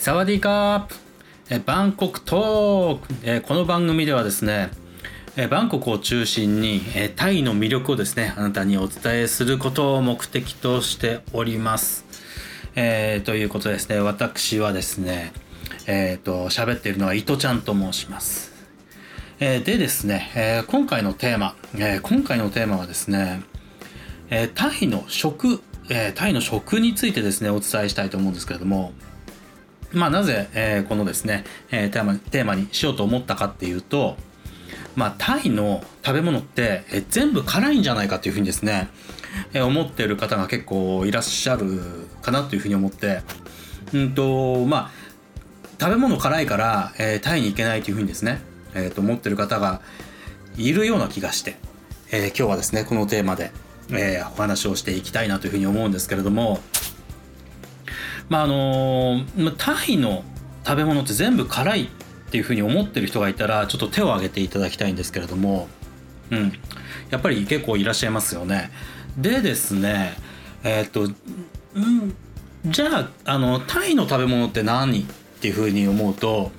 [0.00, 0.94] サワディーカープ
[1.50, 4.70] えバンコクトークえこの番組ではですね
[5.36, 12.06] えバンコクを中心にえタイの魅力をですねあなたにお伝えすることを目的としております。
[12.76, 15.34] えー、ということですね私はですね
[15.86, 18.54] えっ、ー、と喋っているのは伊藤ちゃんと申します。
[19.38, 23.42] え、でですね、え今回のテーマ、え今回のテーマはですね、
[24.30, 28.94] えタイの食、えタイの食についてですねお伝えしたいと思うんですけれども
[29.92, 34.16] まあ、なぜ、えー、このですね、えー、テーマテーマにしようと思ったかっていうと、
[34.94, 38.88] まあ、タイの食べ物って、えー、全部辛いんじゃないかっていうふうにですね、
[39.52, 41.80] えー、思ってる方が結構いらっしゃる
[42.22, 43.22] かなというふうに思って、
[43.92, 44.90] うんとまあ、
[45.80, 48.40] 食べ物辛いから、えー、タイに行けないというふうにですね、
[48.74, 49.80] えー、と思ってる方が
[50.56, 51.56] いるような気がして、
[52.12, 53.50] えー、今日はですねこのテーマで、
[53.90, 56.60] えー、お話をしていきたいなというふうに思うんですけれども、
[58.30, 59.24] まああの
[59.58, 60.24] タイの
[60.64, 61.88] 食べ物って全部辛いっ
[62.30, 65.68] ていうふうに思ってる人がいたらちょっと手を挙げていただきたいんですけれども、
[66.30, 66.52] うん、
[67.10, 68.70] やっぱり結構いらっしゃいますよね。
[69.18, 70.14] でですね
[70.62, 72.14] えー、っと、うん、
[72.66, 75.04] じゃああのタイの食べ物って何っ
[75.40, 76.52] ていうふうに思うと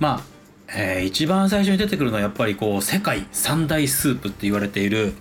[0.00, 0.30] まあ
[0.72, 5.14] えー、一番最初に出てくるのはやっぱりこう世界三大スープって言われている、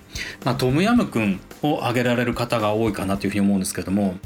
[0.45, 4.19] まあ、トムヤムクンを挙げられる方が多いかなというふうに思うんですけども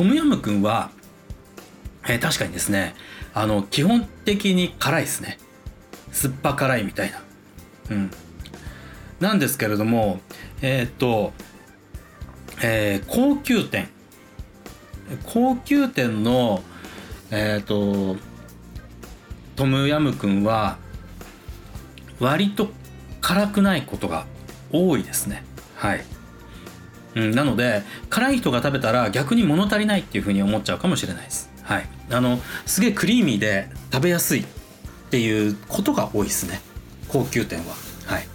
[0.00, 0.90] トムヤムくんは、
[2.08, 2.94] えー、確かにですね
[3.34, 5.38] あの基本的に辛いですね。
[6.10, 7.20] 酸っぱ辛いみたいな。
[7.90, 8.10] うん。
[9.20, 10.20] なんですけれども
[10.62, 11.34] えー、っと、
[12.62, 13.90] えー、高級店。
[15.26, 16.62] 高級店の
[17.30, 18.16] え、っと
[19.54, 20.78] トムヤムくんは
[22.20, 22.70] 割と
[23.20, 24.24] 辛くないことが
[24.72, 25.44] 多いですね。
[25.76, 26.02] はい。
[27.14, 31.50] うん、なので辛い人が食べたら逆に物足りないっていうふうに思っちゃうかもしれないです。
[31.62, 34.44] はい、あのすげえクリーミーで食べやすいっ
[35.10, 36.60] ていうことが多いですね
[37.08, 37.74] 高級店は。
[38.06, 38.26] はい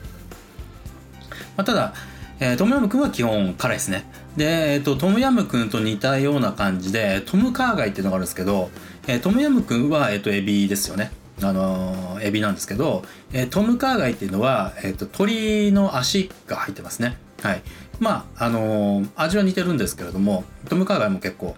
[1.58, 1.94] まあ、ただ、
[2.40, 4.06] えー、トムヤムクンは基本辛いですね。
[4.38, 8.70] で、えーと、トムヤムクンと似たような感じでトムカーガイっていうのがあるんですけど、
[9.08, 11.12] えー、トムヤムクンは、えーと、エビですよね。
[11.42, 13.04] あのー、エビなんですけど、
[13.34, 17.18] えー、トムカーガイっていうのは、えーと鳥の足が入ってますね。
[17.42, 17.62] はい、
[18.00, 21.56] まああのー、味は似てるんですけれどもトムカーガイも結構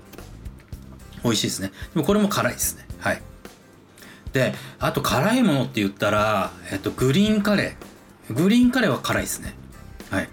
[1.24, 1.72] 美味しいですね。
[1.94, 2.86] でもこれも辛いですね。
[3.00, 3.22] はい。
[4.34, 8.34] であと辛いものって言ったら、えっと、グリーンカレー。
[8.34, 9.56] グリーンカレーは辛いですね。
[10.10, 10.30] はい。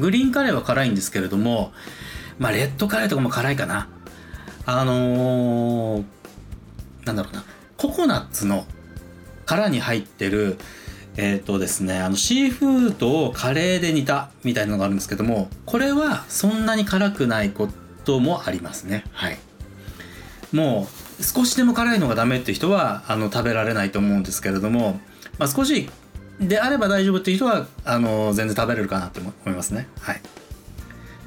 [0.00, 1.72] グリーンカレーは辛いんですけれども
[2.38, 3.88] まあレッドカレーとかも辛いかな。
[4.66, 6.04] あのー、
[7.04, 7.44] なんだろうな。
[7.76, 8.66] ココナッツの
[9.46, 10.58] 殻に入ってる
[11.18, 17.68] えっ、ー、とですね、あのシーフードをカレーで煮たみたいなのがあるんですけども、これはそんなに辛くないこ
[18.04, 19.02] ともありますね。
[19.12, 19.38] はい。
[20.52, 20.86] も
[21.18, 25.00] う少しでも辛いのがダメって人はあの食べられないと思うんですけれども、
[25.38, 25.90] まあ、少し
[26.40, 29.88] であれば大丈夫っていう人はあの全然食べれるかなって思いますね。
[30.00, 30.20] はい。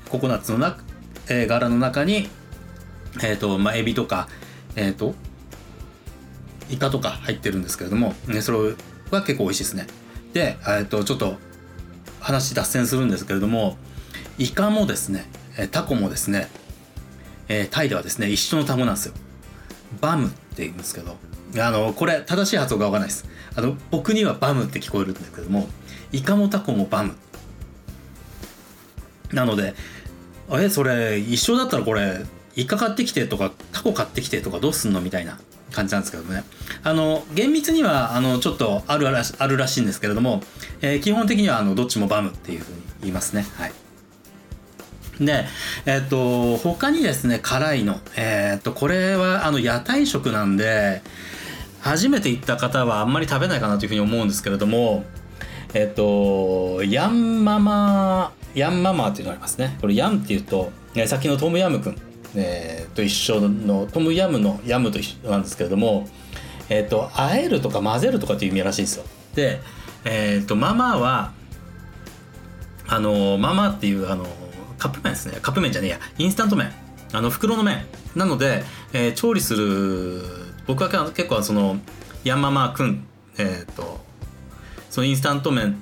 [0.07, 0.77] ココナッツのな、
[1.27, 2.29] えー、柄の中に、
[3.21, 4.29] えっ、ー、と、まあ、エビとか、
[4.77, 5.15] えっ、ー、と、
[6.69, 8.73] イカとか入ってるんですけれども、ね、それを
[9.15, 9.87] は結構美味しいですね。
[10.33, 11.37] で、えっと、ちょっと
[12.19, 13.77] 話脱線するんですけれども、
[14.37, 15.25] イカもですね、
[15.71, 16.49] タコもですね、
[17.47, 19.13] えー、タイではですね、一緒の単語なんですよ。
[19.99, 21.17] バムって言うんですけど、
[21.59, 23.25] あの、これ正しい発音がわからないです。
[23.55, 25.67] あの、僕にはバムって聞こえるんですけども、
[26.11, 27.15] イカもタコもバム。
[29.33, 29.75] なので、
[30.51, 32.25] え、それ一緒だったらこれ、
[32.55, 35.39] イカ買ってきてとか、タコ買ってきてとかどうすんのみたいな
[35.71, 36.43] 感じなんですけどね。
[36.83, 40.41] あの、厳密には、あの、ちょっとあるらしあるらしいんですけれども、
[40.81, 43.45] えー、基本的には、あの、どっちもバムっていうふうに言いますね。
[43.55, 43.73] はい。
[45.19, 45.45] で、
[45.85, 47.99] えっ、と、他にですね、辛いの。
[48.15, 51.01] えっ、と、これは、あの、屋台食なんで、
[51.79, 55.05] 初めて行った方はあんまり食べないかなというふうに思うんですけれども、
[55.73, 59.77] えっ、と、ヤンママ、ヤンママっていうのがありますね。
[59.79, 60.71] これ、ヤンっていうと、
[61.05, 62.10] さっきのトムヤムくん。
[62.35, 66.07] えー、と一緒のトムヤムのヤムと一緒なんですけれども、
[66.69, 69.05] えーと、あえるとか混ぜるとかっていう意味らしいんですよ。
[69.35, 69.59] で、
[70.05, 71.33] えーと、ママは
[72.87, 74.25] あのママっていうあの
[74.77, 75.39] カップ麺ですね。
[75.41, 75.99] カップ麺じゃねえや。
[76.17, 76.71] インスタント麺。
[77.13, 77.85] あの袋の麺。
[78.15, 78.63] なので、
[78.93, 80.21] えー、調理する
[80.67, 81.77] 僕は結構その
[82.23, 83.05] ヤンママくん
[83.37, 83.99] えっ、ー、と
[84.89, 85.81] そのインスタント麺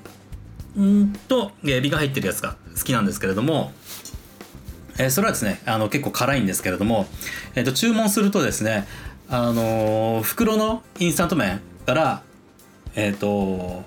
[1.28, 3.72] とエビが入ってるやつが好きなんですけれども
[5.00, 7.08] え、それはですねあの結構辛いんですけれども、
[7.56, 8.86] えー、と注文するとですね
[9.30, 12.24] あの、袋のインスタント麺から
[12.96, 13.84] えっ、ー、と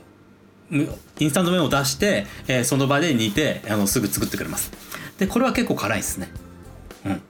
[0.73, 4.73] インスタント麺を出して、えー、その場で煮てあのすぐ作ってくれます。
[5.19, 6.31] でこれは結構辛いですね。
[7.05, 7.23] うん。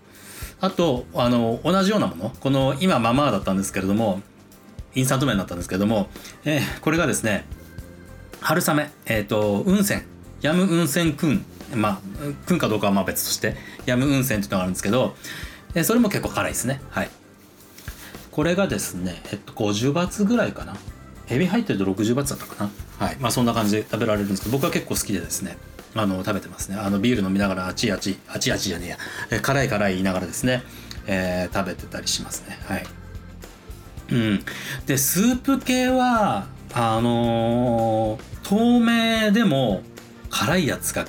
[0.61, 4.23] あとあの同じようなものこの今ママだったんですけれども
[4.95, 6.09] インスタント麺だったんですけれども、
[6.45, 7.45] えー、これがですね
[8.41, 10.05] 春雨えっ、ー、と雲仙
[10.41, 12.01] ヤム雲仙くんまあ
[12.47, 15.17] くんかどうかはまあ別としてヤム雲仙っていうのがあるんですけど、
[15.85, 16.81] それも結構辛いですね。
[16.91, 17.11] はい。
[18.31, 20.77] これがですねえっと50バツぐらいかな。
[21.29, 22.71] エビ入ってると60バツだったかな。
[23.07, 23.17] はい。
[23.21, 25.57] まあそんな感じで食べられるんですけど僕は結構好きでですね
[25.95, 26.77] あの食べてますね。
[26.77, 28.99] あのビール飲みながらあちあちあちあちじゃねえや、
[29.31, 30.63] え辛い辛い言いながらですね、
[31.07, 32.59] えー、食べてたりしますね。
[32.67, 32.85] はい。
[34.11, 34.45] うん。
[34.87, 39.83] でスープ系はあのー、透明でも
[40.31, 41.05] 辛いやつが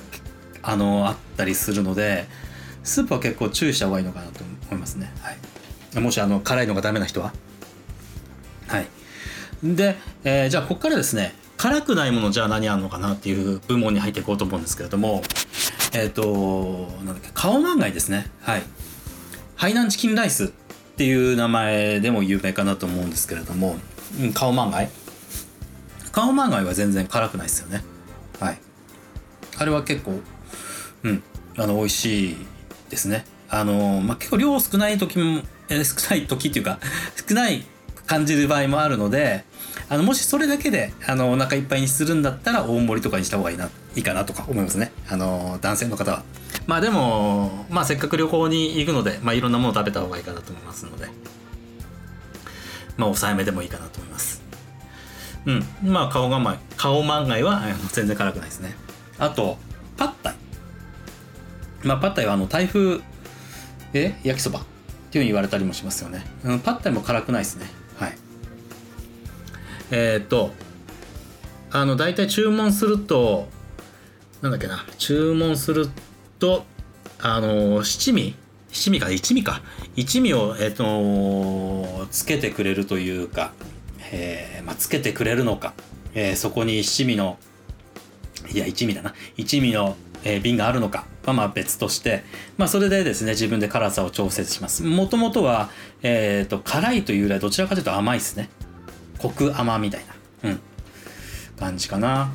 [0.64, 2.26] あの、あったりするので
[2.82, 4.40] スープは結構注意した方がいいのかなと
[4.70, 5.12] 思いますね。
[5.20, 6.00] はい。
[6.00, 7.32] もしあの辛いのがダメな人は？
[8.66, 8.86] はい。
[9.62, 15.22] で、えー、じゃあここからですね辛くないものじゃあ何あるのかなっていう部門に入っていこうと思うんですけれども
[15.94, 18.26] えっ、ー、となんだっけカオマンガイですね。
[18.42, 18.62] はい。
[19.56, 20.48] ハイナンチキンライスっ
[20.96, 23.76] ていう名前でも有名かなと思うんですけれども、
[24.20, 24.90] うん、カオマンガイ。
[26.12, 27.82] カオマンガイは全然辛くないですよね。
[28.40, 28.58] はい。
[29.56, 30.20] あれは結構
[31.04, 31.22] うん。
[31.56, 32.36] あの美味しい
[32.90, 33.24] ですね。
[33.48, 36.80] あのまあ結構量少ない時も、えー、少ない時っていうか
[37.28, 37.64] 少ない
[38.06, 39.44] 感じる場合もあるので
[39.88, 44.90] あのもしそれだけであのお腹いっぱいにするんだったら大盛りとかにした方がいいないいかなとか思いますね。
[45.08, 46.24] あの男性の方は。
[46.66, 51.06] まあでもまあせっかく旅行に行くので、まあ、いろんなもの食べた方がいいかなと思いますので。
[52.96, 54.42] まあ抑えめでもいいかなと思います。
[55.46, 55.64] うん。
[55.82, 57.62] まあ顔がま顔万がいは
[57.92, 58.74] 全然辛くないですね。
[59.18, 59.58] あと
[59.96, 60.43] パッタイ。
[61.84, 63.00] まあパッタイはあの台風
[63.92, 64.62] え焼きそばっ
[65.10, 67.66] ていうふうに言われたりもしますよね、うん、パッタイも辛くないですね。
[67.98, 68.18] はい。
[69.90, 70.50] えっ、と
[71.70, 73.48] あの大体注文すると
[74.42, 75.88] なんだっけな注文する
[76.38, 76.64] と
[77.20, 78.34] あの七味
[78.72, 79.62] 七味か一味か。
[79.94, 83.52] 一味を、えっ、とつけてくれるというか、
[84.10, 85.74] えーまあ、つけてくれるのか、
[86.14, 87.38] えー、そこに七味の
[88.52, 89.14] いや一味だな。
[89.36, 92.24] 一味の、えー、瓶があるのかはまあ別として、
[92.56, 95.70] まあ、それでですね自分で辛さを調節しますもともとは、
[96.02, 98.48] えーと辛いというよりはどちらかというと甘いですね
[99.18, 100.04] コク甘みたい
[100.42, 100.60] な、うん、
[101.58, 102.32] 感じかな。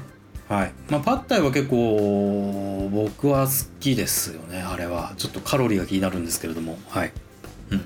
[0.48, 0.72] はい。
[0.90, 5.14] まあ、パッタイは結構、僕は好きですよね、あれは。
[5.16, 7.12] ちょっとカロリーが気になるんですけれども、はい。
[7.70, 7.86] うん。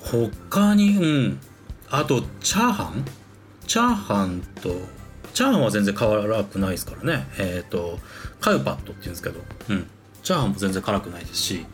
[0.00, 1.40] 他に、うん。
[1.88, 3.04] あと、チャーハン？
[3.68, 4.74] チャーハンと、
[5.36, 7.26] チャーハンは全然辛くないですからね。
[7.36, 7.98] えっ、ー、と、
[8.40, 9.86] カウパットって言うんですけど、うん。
[10.22, 11.66] チャーハンも全然辛くないですし、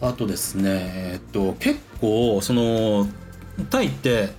[0.00, 3.08] あとですね、えっと、結構、その、
[3.70, 4.30] タイって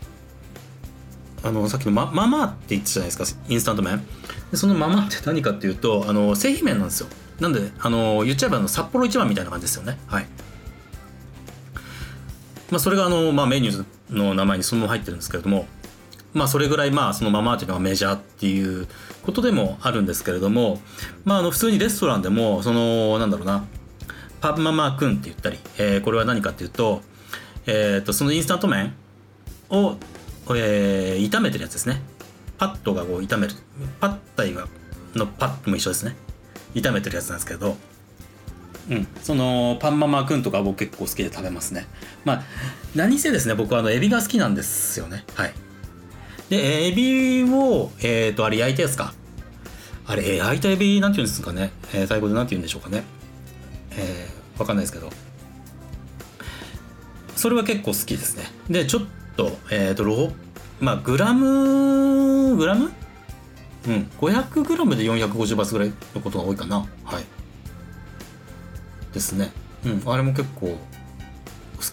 [1.43, 4.05] あのさっきのマママって言ってたじゃないですかインスタント麺。
[4.51, 7.07] でそのママって何かっていうとあの製品麺なんですよ。
[7.41, 9.97] なんであの言っちゃえばあの札幌一番みたいな感じですよね。
[10.07, 10.27] はい。
[12.71, 15.67] まあそれがあの、まあ、メニューの名前にそのまま入ってるんですけれども。
[16.33, 18.87] まあそれぐらいまあそのままっていうのがメジャーっていう
[19.23, 20.79] ことでもあるんですけれども
[21.25, 23.65] まああの普通にレストランでもそのなんだろうな
[24.41, 27.01] パンママくんって言ったり、えー、これは何かっていうと,、
[27.65, 28.93] えー、とそのインスタント麺
[29.69, 29.97] を、
[30.55, 32.01] えー、炒めてるやつですね。
[32.57, 33.53] パットがこう炒める
[34.01, 34.67] パッタイが
[35.15, 36.15] のパットも一緒ですね。
[36.73, 37.77] 炒めてるやつなんですけど
[38.89, 39.07] うん。
[39.21, 41.87] そのパンママくんとか僕結構好きで食べますね。
[42.25, 42.43] まあ
[42.95, 45.25] 何せですね僕はあのエビが好きなんですよね。
[45.35, 45.53] はい。
[46.49, 49.13] でエビをえっ、ー、とあれ焼いたやつか
[50.07, 53.03] あれ焼いたエビなんて言うんですかね、えー、タイ語でなんて言うんでしょうかね
[53.91, 55.09] えー、わかんないですけど
[57.35, 59.03] それは結構好きですねでちょっ
[59.39, 60.33] と、えっ、ー、と、
[60.81, 62.91] まあ、グラム、グラム？
[63.87, 66.79] うん、500グラムで450バスぐらいのことが多いかな。
[67.05, 67.23] はい。
[69.13, 69.53] ですね。
[69.85, 70.77] うん、あれも結構好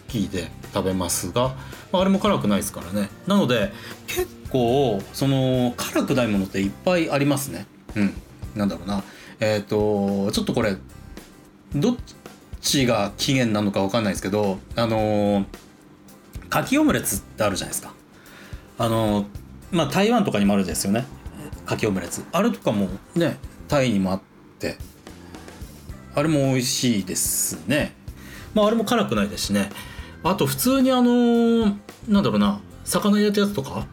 [0.08, 1.54] きで食べますが、
[1.92, 3.08] あれも辛くないですからね。
[3.28, 3.72] なので、
[4.08, 7.66] 結構、その、辛くないものっていっぱいありますね。
[7.94, 8.14] うん。
[8.54, 9.02] なんだろうな。
[9.40, 10.76] えっ、ー、と、ちょっとこれ、
[11.74, 11.96] どっ
[12.60, 15.44] ちが起源なのかわかんないですけど、あのー
[16.48, 17.92] かきオムレツってあるじゃないですか。
[18.78, 19.26] あの
[19.70, 21.04] まあ台湾とかにもあるんですよね。
[21.64, 22.24] かきオムレツ。
[22.32, 23.36] あれとかもね
[23.68, 24.22] タイにもあっ
[24.58, 24.76] て。
[26.14, 27.94] あれも美味しいですね。
[28.54, 29.70] まああれも辛くないですしね。
[30.22, 31.66] あと普通にあの
[32.08, 32.60] なんだろうな。
[32.84, 33.86] 魚入れたやつとか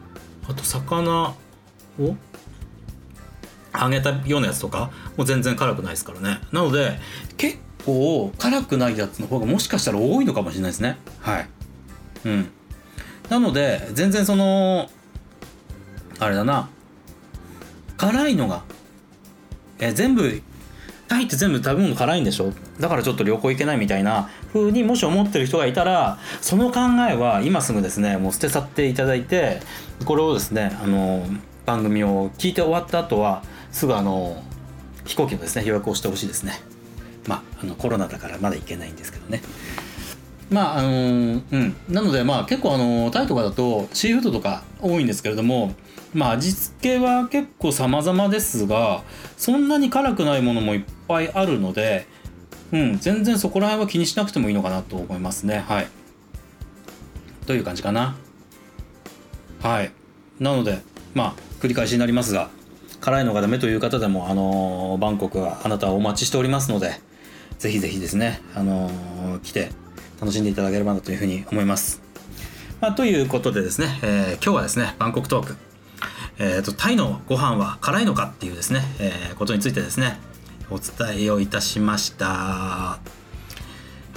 [0.48, 1.34] あと魚
[2.00, 2.16] を
[3.74, 6.40] 揚げたようなやつとかもう全然辛くないですからね。
[6.52, 6.98] なので
[7.36, 10.98] 結構辛くないやつの方がもしかしたら多いのかもしれないですね。
[11.20, 11.48] はい。
[12.24, 12.50] うん。
[13.28, 14.88] なので全然その
[16.18, 16.68] あれだな。
[17.96, 18.62] 辛いのが
[19.78, 20.42] え全部
[21.08, 22.52] タイって全部食べ物辛いんでしょ？
[22.80, 26.80] だからちょっと旅行行けないみたいな風にもし思ってる人がいたらその考
[27.10, 29.60] えは今すぐですねもう捨て去っていただいて
[30.04, 31.26] これをですねあの
[31.66, 33.42] 番組を聞いて終わった後は
[33.72, 34.42] すぐあの
[35.04, 36.52] 飛行機のですね予約をしてほしいですね。
[37.26, 39.42] まああのコロナだからまだ行けないんですけどね。
[40.50, 40.90] まああのう
[41.56, 41.76] ん。
[41.88, 45.74] なのでまあ結構あのタイとかだとシーフードとか多いんですけれども
[46.12, 49.02] まあ味付けは結構様々ですが
[49.36, 52.06] そんなに辛くないものもいっぱいあるので
[52.72, 55.64] うん全然そこら辺は気にしなくてもいいのかなと思いますね。
[55.68, 55.88] はい。
[57.46, 58.16] という感じかな。
[59.62, 59.92] はい。
[60.40, 60.80] なので
[61.14, 62.50] まあ繰り返しになりますが
[63.00, 66.92] 辛いのがダメという方でもあのバンコクはあなたはお待ちしておりますので
[67.58, 68.90] ぜひぜひですねあの
[69.42, 69.70] 来て
[70.20, 72.04] 楽しんでいただければなというふうに思います。
[72.80, 75.56] まあ、ということでですね、えー、今日はですね、バンコクトーク、
[76.38, 80.18] えーと、タイのご飯は辛いのかっていうですね、えー、ことについてですね、
[80.70, 82.26] お伝えをいたしました。
[82.26, 82.98] は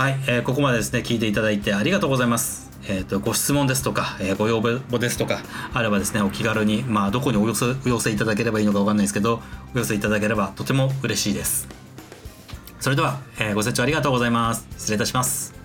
[0.10, 2.68] い、えー、ここまでですね、聞いていただいてありがとうございます。
[2.89, 5.39] えーと、ご質問ですとか、えー、ご要望ですとか
[5.74, 9.42] あればですねお気軽に、まあ、どこにお寄せお寄せいただければいいのか分かんないですけど
[9.75, 11.68] お寄せいただければとても嬉しいです
[12.80, 15.57] それでは、えー、ご清聴ありがとうございます失礼いたします